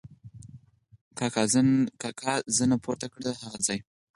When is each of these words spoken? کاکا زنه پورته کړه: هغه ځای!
کاکا 2.01 2.33
زنه 2.57 2.75
پورته 2.83 3.07
کړه: 3.13 3.31
هغه 3.41 3.59
ځای! 3.65 3.79